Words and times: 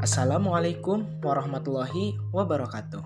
Assalamualaikum 0.00 1.20
warahmatullahi 1.20 2.16
wabarakatuh. 2.32 3.04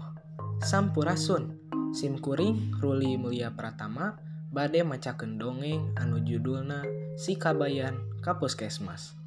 Sampurasun. 0.63 1.59
Simkuring 1.91 2.71
Ruli 2.79 3.19
Mulia 3.19 3.51
Pratama 3.51 4.15
bade 4.55 4.79
macakeun 4.87 5.35
dongeng 5.35 5.91
anu 5.99 6.23
judulna 6.23 6.87
Si 7.19 7.35
Kabayan 7.35 7.99
ka 8.23 8.39
Puskesmas. 8.39 9.19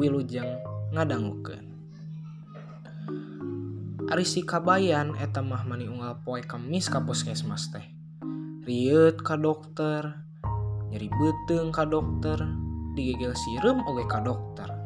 Wilujeng 0.00 0.64
ngadangukeun. 0.96 1.68
Ari 4.08 4.24
si 4.24 4.40
Kabayan 4.40 5.12
eta 5.20 5.44
mah 5.44 5.68
mani 5.68 5.92
unggal 5.92 6.24
poe 6.24 6.40
Kamis 6.40 6.88
ka 6.88 7.04
Puskesmas 7.04 7.68
teh. 7.68 7.84
Riut 8.64 9.20
ka 9.20 9.36
dokter, 9.36 10.24
nyeri 10.88 11.12
beuteung 11.12 11.68
ka 11.68 11.84
dokter, 11.84 12.40
digegel 12.96 13.36
sireum 13.36 13.84
oge 13.84 14.08
ka 14.08 14.24
dokter. 14.24 14.79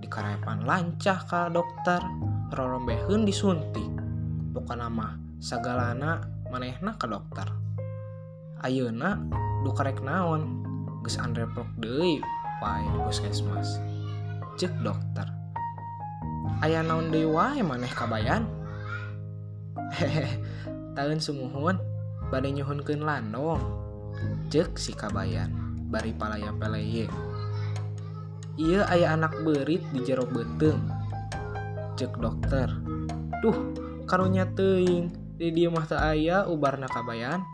dikarepan 0.00 0.64
lancah 0.64 1.20
ka 1.24 1.48
dokter 1.48 2.00
rorombehun 2.52 3.24
disuntik. 3.24 3.90
Bukan 4.56 4.80
nama 4.80 5.16
sagalana 5.42 6.24
manehna 6.48 6.96
ke 6.96 7.06
dokter. 7.08 7.48
Ayeuna 8.64 9.20
dukarek 9.62 10.00
naon? 10.00 10.64
Geus 11.04 11.20
andreprok 11.20 11.68
deui 11.78 12.18
wae 12.64 12.86
puskesmas. 13.04 13.78
Cek 14.56 14.72
dokter. 14.80 15.28
Aya 16.64 16.80
naon 16.80 17.12
deui 17.12 17.28
wae 17.28 17.60
maneh 17.60 17.92
kabayan? 17.92 18.48
Hehe 19.92 20.40
tahun 20.96 21.20
sumuhun 21.20 21.76
bade 22.32 22.48
nyuhunkeun 22.50 23.04
landong 23.04 23.60
cek 24.48 24.80
si 24.80 24.96
kabayan 24.96 25.52
bari 25.92 26.16
palaya 26.16 26.50
peleye 26.56 27.06
Iia 28.56 28.88
aya 28.88 29.12
anak 29.12 29.44
berit 29.44 29.84
di 29.92 30.00
jero 30.00 30.24
beteng 30.24 30.80
cek 32.00 32.16
dokter. 32.16 32.72
Duh 33.44 33.56
karunya 34.08 34.48
teing 34.56 35.12
di 35.36 35.52
dia 35.52 35.68
mata 35.68 36.00
ayah 36.08 36.48
ubar 36.48 36.80
nakabayan 36.80 37.44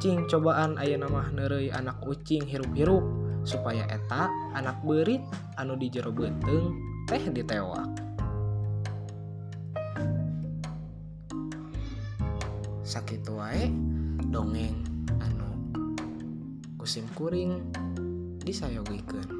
Cing 0.00 0.24
cobaan 0.32 0.80
ayah 0.80 0.96
nama 0.96 1.28
nerei 1.28 1.68
anak 1.68 2.00
ucing 2.08 2.48
hirup-hirup 2.48 3.04
supaya 3.44 3.84
eta 3.84 4.32
anak 4.56 4.80
berit 4.80 5.20
anu 5.60 5.76
di 5.76 5.92
jero 5.92 6.08
beteng 6.08 6.72
teh 7.04 7.20
ditewak. 7.28 7.84
Sakit 12.80 13.28
wae 13.28 13.68
dongeng 14.32 14.88
anu 15.20 15.52
kusim 16.80 17.04
kuring 17.12 17.60
disayogikan 18.40 19.39